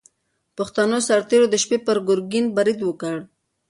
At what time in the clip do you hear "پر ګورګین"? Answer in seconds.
1.85-2.45